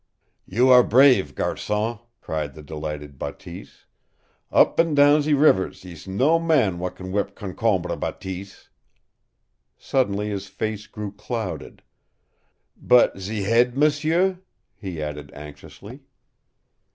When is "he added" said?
14.75-15.29